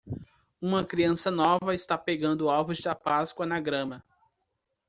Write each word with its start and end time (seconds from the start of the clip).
Uma 0.59 0.83
criança 0.83 1.29
nova 1.29 1.75
está 1.75 1.95
pegando 1.95 2.47
ovos 2.47 2.81
da 2.81 2.95
páscoa 2.95 3.45
na 3.45 3.59
grama. 3.59 4.03